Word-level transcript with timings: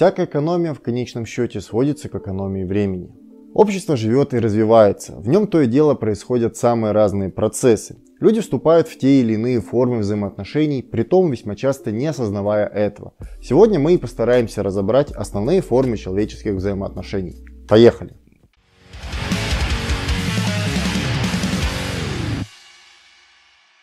Всякая 0.00 0.24
экономия 0.24 0.72
в 0.72 0.80
конечном 0.80 1.26
счете 1.26 1.60
сводится 1.60 2.08
к 2.08 2.14
экономии 2.14 2.64
времени. 2.64 3.10
Общество 3.52 3.98
живет 3.98 4.32
и 4.32 4.38
развивается, 4.38 5.16
в 5.16 5.28
нем 5.28 5.46
то 5.46 5.60
и 5.60 5.66
дело 5.66 5.92
происходят 5.92 6.56
самые 6.56 6.92
разные 6.92 7.28
процессы. 7.28 7.98
Люди 8.18 8.40
вступают 8.40 8.88
в 8.88 8.96
те 8.96 9.20
или 9.20 9.34
иные 9.34 9.60
формы 9.60 9.98
взаимоотношений, 9.98 10.82
при 10.82 11.02
том 11.02 11.30
весьма 11.30 11.54
часто 11.54 11.92
не 11.92 12.06
осознавая 12.06 12.66
этого. 12.66 13.12
Сегодня 13.42 13.78
мы 13.78 13.92
и 13.92 13.98
постараемся 13.98 14.62
разобрать 14.62 15.12
основные 15.12 15.60
формы 15.60 15.98
человеческих 15.98 16.54
взаимоотношений. 16.54 17.36
Поехали! 17.68 18.14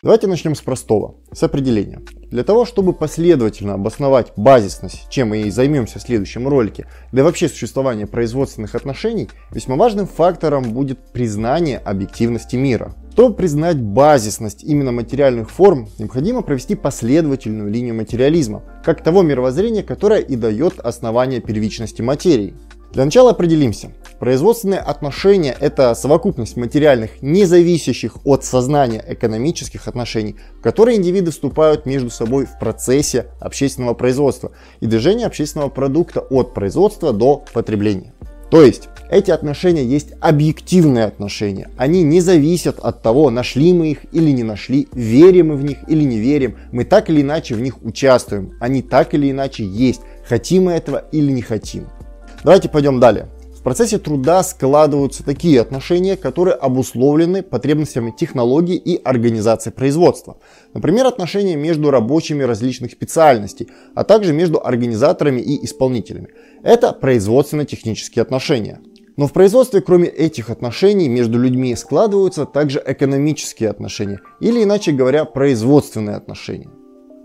Давайте 0.00 0.28
начнем 0.28 0.54
с 0.54 0.60
простого, 0.60 1.16
с 1.32 1.42
определения. 1.42 2.00
Для 2.30 2.44
того, 2.44 2.64
чтобы 2.64 2.92
последовательно 2.92 3.74
обосновать 3.74 4.32
базисность, 4.36 5.08
чем 5.10 5.30
мы 5.30 5.40
и 5.40 5.50
займемся 5.50 5.98
в 5.98 6.02
следующем 6.02 6.46
ролике, 6.46 6.86
да 7.10 7.22
и 7.22 7.24
вообще 7.24 7.48
существование 7.48 8.06
производственных 8.06 8.76
отношений, 8.76 9.28
весьма 9.50 9.74
важным 9.74 10.06
фактором 10.06 10.72
будет 10.72 11.00
признание 11.12 11.78
объективности 11.78 12.54
мира. 12.54 12.94
Чтобы 13.12 13.34
признать 13.34 13.80
базисность 13.80 14.62
именно 14.62 14.92
материальных 14.92 15.50
форм, 15.50 15.88
необходимо 15.98 16.42
провести 16.42 16.76
последовательную 16.76 17.68
линию 17.68 17.96
материализма, 17.96 18.62
как 18.84 19.02
того 19.02 19.22
мировоззрения, 19.22 19.82
которое 19.82 20.20
и 20.20 20.36
дает 20.36 20.78
основание 20.78 21.40
первичности 21.40 22.02
материи. 22.02 22.54
Для 22.92 23.04
начала 23.04 23.32
определимся. 23.32 23.90
Производственные 24.18 24.80
отношения– 24.80 25.56
это 25.60 25.94
совокупность 25.94 26.56
материальных, 26.56 27.22
не 27.22 27.44
зависящих 27.44 28.16
от 28.24 28.44
сознания 28.44 29.04
экономических 29.06 29.86
отношений, 29.86 30.34
в 30.58 30.60
которые 30.60 30.98
индивиды 30.98 31.30
вступают 31.30 31.86
между 31.86 32.10
собой 32.10 32.46
в 32.46 32.58
процессе 32.58 33.26
общественного 33.38 33.94
производства 33.94 34.50
и 34.80 34.86
движения 34.86 35.26
общественного 35.26 35.68
продукта 35.68 36.20
от 36.20 36.52
производства 36.52 37.12
до 37.12 37.44
потребления. 37.52 38.12
То 38.50 38.62
есть 38.62 38.88
эти 39.08 39.30
отношения 39.30 39.84
есть 39.84 40.12
объективные 40.20 41.04
отношения. 41.04 41.70
Они 41.76 42.02
не 42.02 42.20
зависят 42.20 42.80
от 42.80 43.02
того, 43.02 43.30
нашли 43.30 43.72
мы 43.72 43.92
их 43.92 43.98
или 44.12 44.32
не 44.32 44.42
нашли, 44.42 44.88
верим 44.92 45.48
мы 45.48 45.56
в 45.56 45.64
них 45.64 45.78
или 45.86 46.02
не 46.02 46.18
верим. 46.18 46.56
Мы 46.72 46.84
так 46.84 47.08
или 47.08 47.22
иначе 47.22 47.54
в 47.54 47.60
них 47.60 47.82
участвуем. 47.84 48.54
Они 48.58 48.82
так 48.82 49.14
или 49.14 49.30
иначе 49.30 49.64
есть. 49.64 50.00
Хотим 50.26 50.64
мы 50.64 50.72
этого 50.72 51.04
или 51.12 51.30
не 51.30 51.42
хотим. 51.42 51.86
Давайте 52.42 52.68
пойдем 52.68 53.00
далее. 53.00 53.28
Процессе 53.68 53.98
труда 53.98 54.42
складываются 54.44 55.22
такие 55.22 55.60
отношения, 55.60 56.16
которые 56.16 56.54
обусловлены 56.54 57.42
потребностями 57.42 58.14
технологий 58.18 58.76
и 58.76 58.98
организации 59.04 59.68
производства. 59.68 60.38
Например, 60.72 61.06
отношения 61.06 61.54
между 61.54 61.90
рабочими 61.90 62.44
различных 62.44 62.92
специальностей, 62.92 63.68
а 63.94 64.04
также 64.04 64.32
между 64.32 64.58
организаторами 64.58 65.42
и 65.42 65.62
исполнителями. 65.66 66.28
Это 66.62 66.94
производственно-технические 66.94 68.22
отношения. 68.22 68.80
Но 69.18 69.26
в 69.26 69.34
производстве, 69.34 69.82
кроме 69.82 70.08
этих 70.08 70.48
отношений 70.48 71.10
между 71.10 71.38
людьми, 71.38 71.76
складываются 71.76 72.46
также 72.46 72.82
экономические 72.82 73.68
отношения, 73.68 74.20
или 74.40 74.62
иначе 74.62 74.92
говоря, 74.92 75.26
производственные 75.26 76.16
отношения. 76.16 76.70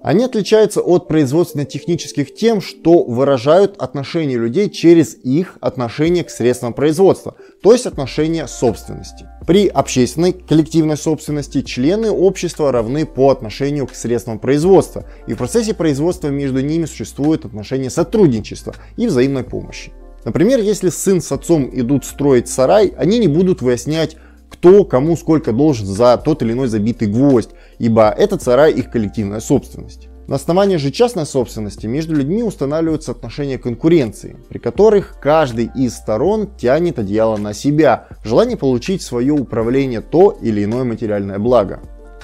Они 0.04 0.26
отличаются 0.26 0.82
от 0.82 1.08
производственно-технических 1.08 2.36
тем, 2.36 2.60
что 2.60 3.06
выражают 3.06 3.82
отношение 3.82 4.38
людей 4.38 4.70
через 4.70 5.16
их 5.16 5.58
отношение 5.62 6.26
к 6.26 6.30
средствам 6.30 6.74
производства, 6.74 7.38
то 7.62 7.72
есть 7.72 7.86
отношение 7.86 8.50
собственности. 8.50 9.26
При 9.48 9.68
общественной 9.68 10.34
коллективной 10.34 10.98
собственности 10.98 11.62
члены 11.62 12.12
общества 12.12 12.74
равны 12.74 13.06
по 13.06 13.30
отношению 13.30 13.88
к 13.88 13.96
средствам 13.96 14.40
производства, 14.40 15.06
и 15.26 15.36
в 15.36 15.38
процессе 15.38 15.74
производства 15.74 16.28
между 16.28 16.60
ними 16.60 16.84
существует 16.84 17.46
отношение 17.46 17.90
сотрудничества 17.90 18.76
и 18.98 19.08
взаимной 19.08 19.46
помощи. 19.46 19.94
Например, 20.26 20.60
если 20.60 20.90
сын 20.90 21.22
с 21.22 21.32
отцом 21.32 21.70
идут 21.72 22.04
строить 22.04 22.50
сарай, 22.50 22.94
они 22.98 23.20
не 23.20 23.30
будут 23.30 23.62
выяснять, 23.62 24.18
кто 24.64 24.86
кому 24.86 25.18
сколько 25.18 25.52
должен 25.52 25.86
за 25.86 26.16
тот 26.16 26.42
или 26.42 26.54
иной 26.54 26.70
забитый 26.70 27.10
гвоздь, 27.10 27.50
ибо 27.80 28.10
этот 28.10 28.42
сарай 28.42 28.72
их 28.72 28.92
коллективная 28.92 29.42
собственность. 29.42 30.08
На 30.26 30.38
основании 30.38 30.78
же 30.78 30.90
частной 30.90 31.26
собственности 31.26 31.86
между 31.86 32.16
людьми 32.16 32.44
устанавливаются 32.44 33.12
отношения 33.12 33.58
конкуренции, 33.58 34.38
при 34.48 34.60
которых 34.60 35.18
каждый 35.22 35.70
из 35.76 35.96
сторон 35.96 36.48
тянет 36.56 36.98
одеяло 36.98 37.36
на 37.36 37.54
себя, 37.54 38.08
желание 38.24 38.56
получить 38.56 39.02
свое 39.02 39.34
управление 39.34 40.00
то 40.00 40.38
или 40.42 40.64
иное 40.64 40.86
материальное 40.86 41.40
благо. 41.40 41.82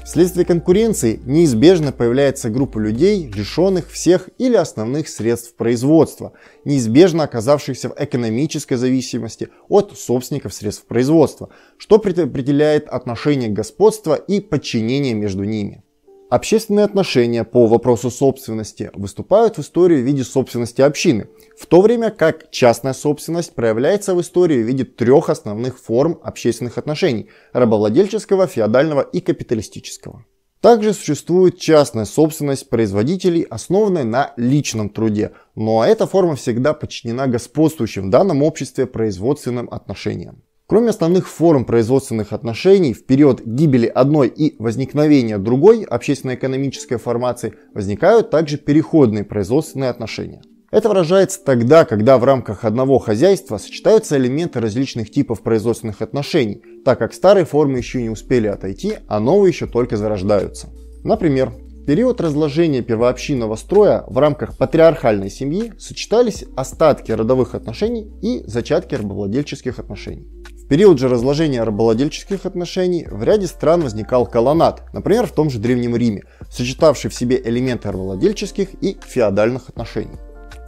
Вследствие 0.10 0.44
конкуренции 0.44 1.20
неизбежно 1.24 1.92
появляется 1.92 2.50
группа 2.50 2.80
людей, 2.80 3.32
лишенных 3.32 3.92
всех 3.92 4.28
или 4.40 4.56
основных 4.56 5.08
средств 5.08 5.54
производства, 5.54 6.34
неизбежно 6.66 7.26
оказавшихся 7.26 7.90
в 7.90 7.94
экономической 7.96 8.74
зависимости 8.74 9.50
от 9.68 9.96
собственников 10.00 10.56
средств 10.56 10.86
производства, 10.88 11.50
что 11.78 11.98
определяет 11.98 12.88
отношение 12.88 13.50
господства 13.50 14.16
и 14.16 14.42
подчинения 14.42 15.14
между 15.14 15.44
ними. 15.44 15.84
Общественные 16.30 16.86
отношения 16.86 17.44
по 17.44 17.66
вопросу 17.66 18.12
собственности 18.12 18.92
выступают 18.94 19.58
в 19.58 19.62
истории 19.62 20.00
в 20.00 20.06
виде 20.06 20.24
собственности 20.24 20.80
общины, 20.80 21.28
в 21.58 21.66
то 21.66 21.82
время 21.82 22.12
как 22.12 22.52
частная 22.52 22.94
собственность 22.94 23.56
проявляется 23.56 24.14
в 24.14 24.22
истории 24.22 24.62
в 24.62 24.68
виде 24.68 24.84
трех 24.84 25.32
основных 25.32 25.80
форм 25.80 26.20
общественных 26.22 26.78
отношений– 26.78 27.30
рабовладельческого, 27.54 28.46
феодального 28.46 29.02
и 29.02 29.22
капиталистического. 29.22 30.24
Также 30.62 30.94
существует 30.94 31.58
частная 31.58 32.06
собственность 32.06 32.70
производителей, 32.70 33.42
основанная 33.42 34.04
на 34.04 34.34
личном 34.38 34.90
труде, 34.90 35.32
но 35.56 35.84
эта 35.84 36.06
форма 36.06 36.36
всегда 36.36 36.74
подчинена 36.74 37.26
господствующим 37.26 38.08
в 38.08 38.10
данном 38.12 38.44
обществе 38.44 38.86
производственным 38.86 39.68
отношениям. 39.72 40.44
Кроме 40.70 40.90
основных 40.90 41.28
форм 41.28 41.66
производственных 41.66 42.32
отношений, 42.32 42.94
в 42.94 43.04
период 43.08 43.42
гибели 43.44 43.88
одной 43.88 44.28
и 44.28 44.56
возникновения 44.62 45.40
другой 45.40 45.82
общественно-экономической 45.84 46.98
формации 46.98 47.56
возникают 47.74 48.30
также 48.30 48.60
переходные 48.60 49.24
производственные 49.24 49.90
отношения. 49.90 50.44
Это 50.70 50.90
выражается 50.90 51.44
тогда, 51.44 51.86
когда 51.86 52.20
в 52.20 52.24
рамках 52.24 52.66
одного 52.66 53.00
хозяйства 53.00 53.58
сочетаются 53.58 54.16
элементы 54.16 54.60
различных 54.60 55.10
типов 55.10 55.42
производственных 55.42 56.04
отношений, 56.04 56.62
так 56.86 57.00
как 57.00 57.16
старые 57.16 57.46
формы 57.46 57.80
еще 57.80 58.04
не 58.04 58.12
успели 58.12 58.46
отойти, 58.46 58.94
а 59.08 59.20
новые 59.20 59.50
еще 59.50 59.66
только 59.66 59.98
зарождаются. 59.98 60.68
Например, 61.04 61.50
в 61.50 61.86
период 61.86 62.22
разложения 62.22 62.84
первообщинного 62.84 63.56
строя 63.56 64.04
в 64.08 64.20
рамках 64.20 64.56
патриархальной 64.56 65.32
семьи 65.32 65.74
сочетались 65.80 66.46
остатки 66.56 67.12
родовых 67.12 67.56
отношений 67.56 68.12
и 68.22 68.44
зачатки 68.46 68.94
рабовладельческих 68.94 69.80
отношений 69.80 70.39
период 70.70 71.00
же 71.00 71.10
разложения 71.10 71.64
рабовладельческих 71.64 72.46
отношений 72.46 73.06
в 73.10 73.24
ряде 73.24 73.48
стран 73.48 73.82
возникал 73.82 74.26
колоннад, 74.26 74.84
например, 74.94 75.26
в 75.26 75.32
том 75.32 75.50
же 75.50 75.60
Древнем 75.60 75.96
Риме, 75.96 76.24
сочетавший 76.50 77.10
в 77.10 77.16
себе 77.16 77.42
элементы 77.44 77.92
рабовладельческих 77.92 78.70
и 78.82 78.98
феодальных 79.06 79.70
отношений. 79.70 80.18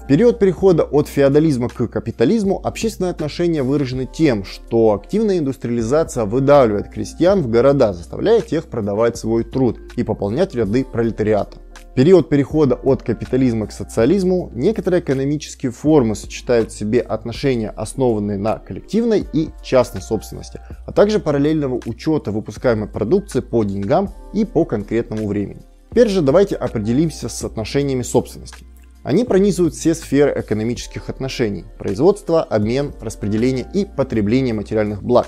В 0.04 0.08
период 0.08 0.40
перехода 0.40 0.84
от 0.84 1.08
феодализма 1.08 1.70
к 1.70 1.88
капитализму 1.88 2.60
общественные 2.62 3.12
отношения 3.12 3.62
выражены 3.62 4.10
тем, 4.12 4.44
что 4.44 4.94
активная 4.94 5.38
индустриализация 5.38 6.26
выдавливает 6.26 6.90
крестьян 6.90 7.44
в 7.44 7.48
города, 7.48 7.94
заставляя 7.94 8.42
тех 8.42 8.66
продавать 8.66 9.18
свой 9.18 9.44
труд 9.44 9.80
и 9.96 10.04
пополнять 10.04 10.56
ряды 10.56 10.84
пролетариата 10.84 11.60
период 11.96 12.30
перехода 12.30 12.76
от 12.76 13.04
капитализма 13.04 13.68
к 13.68 13.72
социализму 13.72 14.50
некоторые 14.54 15.02
экономические 15.02 15.72
формы 15.72 16.16
сочетают 16.16 16.72
в 16.72 16.78
себе 16.78 17.02
отношения, 17.02 17.70
основанные 17.70 18.38
на 18.38 18.60
коллективной 18.60 19.28
и 19.34 19.50
частной 19.64 20.02
собственности, 20.02 20.62
а 20.86 20.92
также 20.92 21.20
параллельного 21.20 21.80
учета 21.86 22.32
выпускаемой 22.32 22.88
продукции 22.88 23.42
по 23.42 23.64
деньгам 23.64 24.10
и 24.34 24.46
по 24.46 24.66
конкретному 24.66 25.28
времени. 25.28 25.62
Теперь 25.92 26.08
же 26.08 26.22
давайте 26.22 26.56
определимся 26.56 27.28
с 27.28 27.44
отношениями 27.44 28.04
собственности. 28.04 28.66
Они 29.04 29.24
пронизывают 29.24 29.74
все 29.74 29.96
сферы 29.96 30.40
экономических 30.40 31.10
отношений– 31.10 31.66
производство, 31.80 32.44
обмен, 32.44 32.94
распределение 33.02 33.66
и 33.74 33.86
потребление 33.86 34.54
материальных 34.54 35.02
благ. 35.02 35.28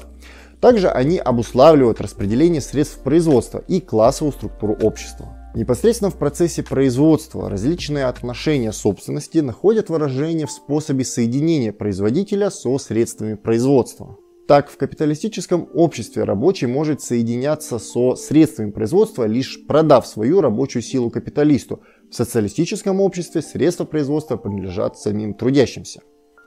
Также 0.64 0.88
они 0.88 1.18
обуславливают 1.18 2.00
распределение 2.00 2.62
средств 2.62 3.00
производства 3.04 3.62
и 3.68 3.82
классовую 3.82 4.32
структуру 4.32 4.78
общества. 4.82 5.36
Непосредственно 5.56 6.10
в 6.10 6.16
процессе 6.16 6.64
производства 6.64 7.50
различные 7.50 8.06
отношения 8.06 8.72
собственности 8.72 9.40
находят 9.40 9.90
выражение 9.90 10.48
в 10.48 10.52
способе 10.52 11.04
соединения 11.04 11.74
производителя 11.74 12.50
со 12.50 12.78
средствами 12.78 13.34
производства. 13.34 14.16
Так, 14.48 14.70
в 14.70 14.78
капиталистическом 14.78 15.68
обществе 15.74 16.24
рабочий 16.24 16.68
может 16.68 17.02
соединяться 17.02 17.78
со 17.78 18.16
средствами 18.16 18.72
производства, 18.72 19.26
лишь 19.26 19.66
продав 19.68 20.08
свою 20.08 20.40
рабочую 20.40 20.82
силу 20.82 21.10
капиталисту. 21.10 21.82
В 22.10 22.16
социалистическом 22.16 23.02
обществе 23.02 23.42
средства 23.42 23.84
производства 23.84 24.38
принадлежат 24.38 24.98
самим 24.98 25.34
трудящимся. 25.34 26.04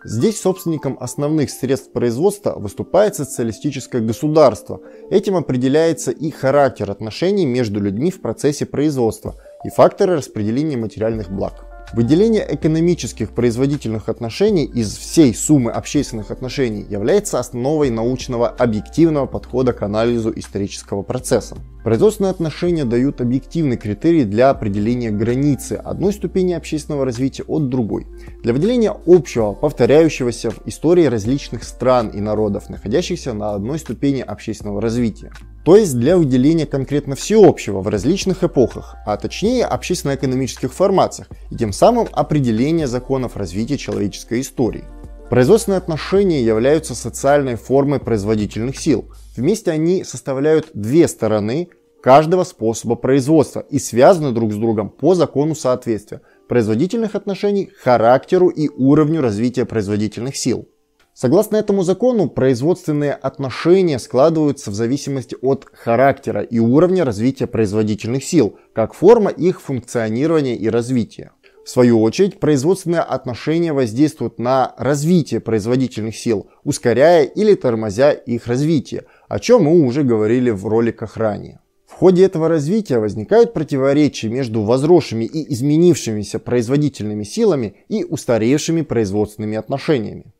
Здесь 0.08 0.40
собственником 0.40 0.96
основных 1.00 1.50
средств 1.50 1.90
производства 1.90 2.54
выступает 2.56 3.16
социалистическое 3.16 4.00
государство. 4.00 4.80
Этим 5.10 5.34
определяется 5.34 6.12
и 6.12 6.30
характер 6.30 6.92
отношений 6.92 7.44
между 7.44 7.80
людьми 7.80 8.12
в 8.12 8.20
процессе 8.20 8.66
производства 8.66 9.34
и 9.64 9.68
факторы 9.68 10.14
распределения 10.14 10.76
материальных 10.76 11.28
благ. 11.28 11.75
Выделение 11.92 12.44
экономических 12.48 13.30
производительных 13.30 14.08
отношений 14.08 14.64
из 14.64 14.96
всей 14.96 15.32
суммы 15.34 15.70
общественных 15.70 16.32
отношений 16.32 16.84
является 16.90 17.38
основой 17.38 17.90
научного 17.90 18.48
объективного 18.48 19.26
подхода 19.26 19.72
к 19.72 19.82
анализу 19.82 20.32
исторического 20.34 21.02
процесса. 21.02 21.56
Производственные 21.84 22.32
отношения 22.32 22.84
дают 22.84 23.20
объективный 23.20 23.76
критерий 23.76 24.24
для 24.24 24.50
определения 24.50 25.12
границы 25.12 25.74
одной 25.74 26.12
ступени 26.12 26.54
общественного 26.54 27.04
развития 27.04 27.44
от 27.44 27.68
другой, 27.68 28.08
для 28.42 28.52
выделения 28.52 28.92
общего, 29.06 29.52
повторяющегося 29.52 30.50
в 30.50 30.66
истории 30.66 31.04
различных 31.04 31.62
стран 31.62 32.08
и 32.08 32.20
народов, 32.20 32.68
находящихся 32.68 33.32
на 33.32 33.54
одной 33.54 33.78
ступени 33.78 34.22
общественного 34.22 34.80
развития 34.80 35.30
то 35.66 35.76
есть 35.76 35.98
для 35.98 36.16
выделения 36.16 36.64
конкретно 36.64 37.16
всеобщего 37.16 37.80
в 37.80 37.88
различных 37.88 38.44
эпохах, 38.44 38.94
а 39.04 39.16
точнее 39.16 39.64
общественно-экономических 39.64 40.72
формациях, 40.72 41.26
и 41.50 41.56
тем 41.56 41.72
самым 41.72 42.06
определения 42.12 42.86
законов 42.86 43.36
развития 43.36 43.76
человеческой 43.76 44.42
истории. 44.42 44.84
Производственные 45.28 45.78
отношения 45.78 46.40
являются 46.40 46.94
социальной 46.94 47.56
формой 47.56 47.98
производительных 47.98 48.78
сил. 48.78 49.10
Вместе 49.36 49.72
они 49.72 50.04
составляют 50.04 50.70
две 50.72 51.08
стороны 51.08 51.70
каждого 52.00 52.44
способа 52.44 52.94
производства 52.94 53.66
и 53.68 53.80
связаны 53.80 54.30
друг 54.30 54.52
с 54.52 54.56
другом 54.56 54.88
по 54.88 55.16
закону 55.16 55.56
соответствия 55.56 56.20
производительных 56.46 57.16
отношений, 57.16 57.72
характеру 57.82 58.50
и 58.50 58.68
уровню 58.68 59.20
развития 59.20 59.64
производительных 59.64 60.36
сил. 60.36 60.68
Согласно 61.18 61.56
этому 61.56 61.82
закону, 61.82 62.28
производственные 62.28 63.14
отношения 63.14 63.98
складываются 63.98 64.70
в 64.70 64.74
зависимости 64.74 65.34
от 65.40 65.66
характера 65.72 66.42
и 66.42 66.58
уровня 66.58 67.06
развития 67.06 67.46
производительных 67.46 68.22
сил, 68.22 68.58
как 68.74 68.92
форма 68.92 69.30
их 69.30 69.62
функционирования 69.62 70.56
и 70.56 70.68
развития. 70.68 71.32
В 71.64 71.70
свою 71.70 72.02
очередь, 72.02 72.38
производственные 72.38 73.00
отношения 73.00 73.72
воздействуют 73.72 74.38
на 74.38 74.74
развитие 74.76 75.40
производительных 75.40 76.14
сил, 76.18 76.48
ускоряя 76.64 77.24
или 77.24 77.54
тормозя 77.54 78.12
их 78.12 78.46
развитие, 78.46 79.04
о 79.26 79.38
чем 79.38 79.64
мы 79.64 79.86
уже 79.86 80.02
говорили 80.02 80.50
в 80.50 80.66
роликах 80.66 81.16
ранее. 81.16 81.60
В 81.86 81.92
ходе 81.94 82.26
этого 82.26 82.46
развития 82.48 82.98
возникают 82.98 83.54
противоречия 83.54 84.28
между 84.28 84.60
возросшими 84.60 85.24
и 85.24 85.50
изменившимися 85.54 86.40
производительными 86.40 87.24
силами 87.24 87.76
и 87.88 88.04
устаревшими 88.04 88.82
производственными 88.82 89.56
отношениями. 89.56 90.34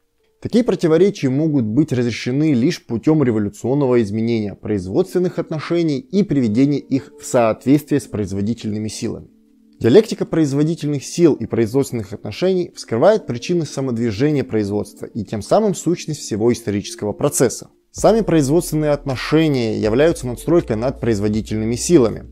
Такие 0.47 0.63
противоречия 0.63 1.29
могут 1.29 1.65
быть 1.65 1.93
разрешены 1.93 2.53
лишь 2.53 2.87
путем 2.87 3.21
революционного 3.25 4.01
изменения 4.01 4.55
производственных 4.55 5.41
отношений 5.41 5.99
и 5.99 6.23
приведения 6.23 6.79
их 6.79 7.13
в 7.21 7.27
соответствие 7.27 8.01
с 8.01 8.05
производительными 8.05 8.87
силами. 8.87 9.27
Диалектика 9.81 10.25
производительных 10.25 11.05
сил 11.05 11.35
и 11.35 11.47
производственных 11.47 12.13
отношений 12.13 12.71
вскрывает 12.77 13.27
причины 13.27 13.67
самодвижения 13.67 14.45
производства 14.45 15.07
и 15.07 15.25
тем 15.25 15.43
самым 15.43 15.75
сущность 15.75 16.21
всего 16.21 16.53
исторического 16.53 17.13
процесса. 17.13 17.71
Сами 17.91 18.21
производственные 18.21 18.93
отношения 18.93 19.81
являются 19.81 20.29
надстройкой 20.29 20.77
над 20.77 21.01
производительными 21.01 21.75
силами. 21.75 22.25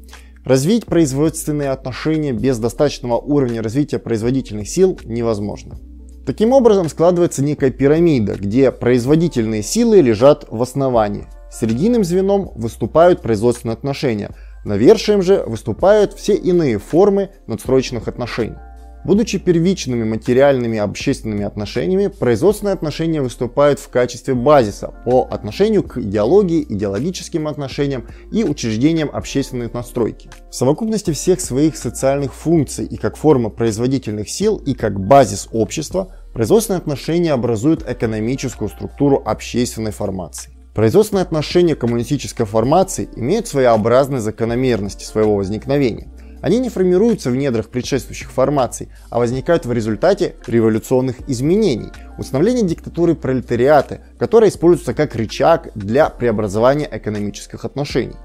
Развить 0.45 0.87
производственные 0.87 1.71
отношения 1.71 2.33
без 2.33 2.61
достаточного 2.61 3.19
уровня 3.19 3.61
развития 3.61 3.99
производительных 3.99 4.69
сил 4.69 5.01
невозможно. 5.05 5.81
Таким 6.27 6.53
образом 6.53 6.89
складывается 6.89 7.45
некая 7.45 7.71
пирамида, 7.71 8.37
где 8.37 8.73
производительные 8.73 9.63
силы 9.63 10.01
лежат 10.01 10.47
в 10.49 10.63
основании. 10.63 11.27
Срединным 11.51 12.03
звеном 12.03 12.51
выступают 12.55 13.21
производственные 13.21 13.75
отношения, 13.75 14.31
навершием 14.65 15.21
же 15.21 15.45
выступают 15.47 16.15
все 16.15 16.35
иные 16.35 16.79
формы 16.79 17.31
надстроечных 17.47 18.09
отношений. 18.09 18.57
Будучи 19.05 19.39
первичными 19.39 20.03
материальными 20.03 20.79
общественными 20.79 21.45
отношениями, 21.45 22.07
производственные 22.07 22.73
отношения 22.73 23.21
выступают 23.21 23.79
в 23.79 23.91
качестве 23.91 24.33
базиса 24.33 24.95
по 25.05 25.29
отношению 25.31 25.83
к 25.83 25.99
идеологии, 25.99 26.65
идеологическим 26.67 27.47
отношениям 27.47 28.07
и 28.33 28.45
учреждениям 28.45 29.11
общественной 29.13 29.71
настройки. 29.71 30.31
В 30.51 30.55
совокупности 30.55 31.11
всех 31.13 31.43
своих 31.43 31.77
социальных 31.77 32.33
функций 32.33 32.87
и 32.87 32.97
как 32.97 33.19
форма 33.19 33.51
производительных 33.51 34.31
сил, 34.31 34.57
и 34.57 34.73
как 34.73 34.99
базис 34.99 35.49
общества, 35.53 36.17
производственные 36.33 36.79
отношения 36.79 37.33
образуют 37.33 37.85
экономическую 37.87 38.71
структуру 38.71 39.23
общественной 39.23 39.93
формации. 39.93 40.55
Производственные 40.75 41.23
отношения 41.23 41.77
коммунистической 41.77 42.47
формации 42.47 43.09
имеют 43.15 43.47
своеобразные 43.47 44.21
закономерности 44.21 45.05
своего 45.05 45.37
возникновения. 45.37 46.09
Они 46.45 46.59
не 46.59 46.69
формируются 46.69 47.31
в 47.31 47.37
недрах 47.37 47.71
предшествующих 47.71 48.31
формаций, 48.31 48.91
а 49.09 49.19
возникают 49.19 49.65
в 49.65 49.73
результате 49.73 50.37
революционных 50.47 51.27
изменений, 51.27 51.91
установления 52.19 52.65
диктатуры 52.65 53.15
пролетариата, 53.15 54.03
которая 54.19 54.51
используется 54.51 54.93
как 54.93 55.15
рычаг 55.15 55.71
для 55.75 56.11
преобразования 56.11 56.87
экономических 56.93 57.65
отношений. 57.65 58.17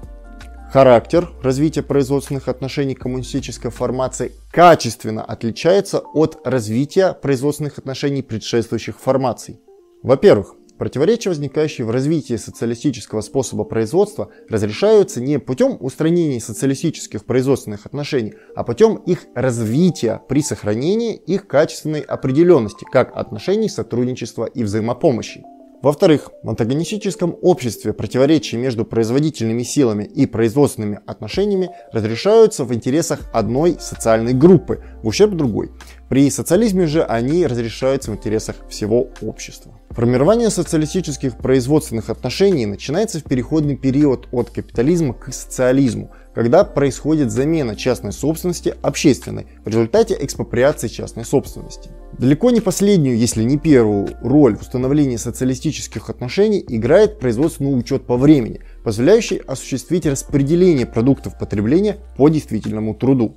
Характер 0.70 1.30
развития 1.42 1.82
производственных 1.82 2.48
отношений 2.48 2.94
коммунистической 2.94 3.70
формации 3.70 4.32
качественно 4.52 5.24
отличается 5.24 6.00
от 6.00 6.40
развития 6.44 7.14
производственных 7.14 7.78
отношений 7.78 8.20
предшествующих 8.20 9.00
формаций. 9.00 9.60
Во-первых, 10.02 10.56
Противоречия, 10.80 11.28
возникающие 11.28 11.86
в 11.86 11.90
развитии 11.90 12.36
социалистического 12.36 13.20
способа 13.20 13.64
производства, 13.64 14.30
разрешаются 14.48 15.20
не 15.20 15.38
путем 15.38 15.76
устранения 15.78 16.40
социалистических 16.40 17.26
производственных 17.26 17.84
отношений, 17.84 18.32
а 18.56 18.64
путем 18.64 18.94
их 18.94 19.26
развития 19.34 20.22
при 20.26 20.40
сохранении 20.40 21.16
их 21.16 21.46
качественной 21.46 22.00
определенности 22.00 22.86
как 22.90 23.14
отношений 23.14 23.68
сотрудничества 23.68 24.46
и 24.46 24.64
взаимопомощи. 24.64 25.44
Во-вторых, 25.82 26.30
в 26.42 26.48
антагонистическом 26.48 27.36
обществе 27.42 27.92
противоречия 27.92 28.56
между 28.56 28.86
производительными 28.86 29.64
силами 29.64 30.04
и 30.04 30.24
производственными 30.24 31.00
отношениями 31.04 31.72
разрешаются 31.92 32.64
в 32.64 32.72
интересах 32.72 33.20
одной 33.34 33.76
социальной 33.78 34.32
группы 34.32 34.82
в 35.02 35.08
ущерб 35.08 35.32
другой. 35.32 35.72
При 36.08 36.30
социализме 36.30 36.86
же 36.86 37.04
они 37.04 37.46
разрешаются 37.46 38.10
в 38.12 38.14
интересах 38.14 38.56
всего 38.70 39.10
общества. 39.20 39.78
Формирование 39.90 40.50
социалистических 40.50 41.36
производственных 41.36 42.10
отношений 42.10 42.64
начинается 42.64 43.18
в 43.18 43.24
переходный 43.24 43.76
период 43.76 44.28
от 44.30 44.50
капитализма 44.50 45.14
к 45.14 45.32
социализму, 45.34 46.12
когда 46.32 46.62
происходит 46.62 47.32
замена 47.32 47.74
частной 47.74 48.12
собственности 48.12 48.72
общественной 48.82 49.48
в 49.64 49.68
результате 49.68 50.16
экспроприации 50.20 50.86
частной 50.86 51.24
собственности. 51.24 51.90
Далеко 52.16 52.52
не 52.52 52.60
последнюю, 52.60 53.18
если 53.18 53.42
не 53.42 53.58
первую 53.58 54.10
роль 54.22 54.56
в 54.56 54.60
установлении 54.60 55.16
социалистических 55.16 56.08
отношений 56.08 56.64
играет 56.68 57.18
производственный 57.18 57.76
учет 57.76 58.06
по 58.06 58.16
времени, 58.16 58.60
позволяющий 58.84 59.38
осуществить 59.38 60.06
распределение 60.06 60.86
продуктов 60.86 61.36
потребления 61.36 61.96
по 62.16 62.28
действительному 62.28 62.94
труду. 62.94 63.34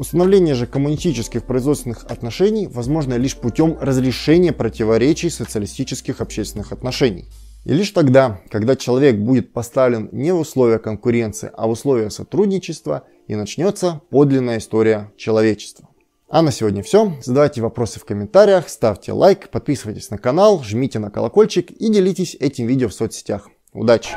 Установление 0.00 0.54
же 0.54 0.66
коммунистических 0.66 1.44
производственных 1.44 2.04
отношений 2.04 2.66
возможно 2.66 3.18
лишь 3.18 3.36
путем 3.36 3.76
разрешения 3.78 4.50
противоречий 4.50 5.28
социалистических 5.28 6.22
общественных 6.22 6.72
отношений. 6.72 7.26
И 7.66 7.74
лишь 7.74 7.90
тогда, 7.90 8.40
когда 8.50 8.76
человек 8.76 9.16
будет 9.16 9.52
поставлен 9.52 10.08
не 10.10 10.32
в 10.32 10.38
условия 10.38 10.78
конкуренции, 10.78 11.50
а 11.54 11.66
в 11.66 11.72
условия 11.72 12.08
сотрудничества, 12.08 13.02
и 13.28 13.34
начнется 13.34 14.00
подлинная 14.08 14.56
история 14.56 15.12
человечества. 15.18 15.90
А 16.30 16.40
на 16.40 16.50
сегодня 16.50 16.82
все. 16.82 17.12
Задавайте 17.22 17.60
вопросы 17.60 18.00
в 18.00 18.06
комментариях, 18.06 18.70
ставьте 18.70 19.12
лайк, 19.12 19.50
подписывайтесь 19.50 20.08
на 20.08 20.16
канал, 20.16 20.62
жмите 20.64 20.98
на 20.98 21.10
колокольчик 21.10 21.70
и 21.72 21.92
делитесь 21.92 22.38
этим 22.40 22.66
видео 22.66 22.88
в 22.88 22.94
соцсетях. 22.94 23.50
Удачи! 23.74 24.16